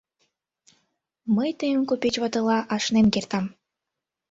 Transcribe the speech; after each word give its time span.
Мый 1.35 1.49
тыйым 1.59 1.81
купеч 1.89 2.15
ватыла 2.21 2.57
ашнен 2.75 3.07
кертам. 3.13 3.45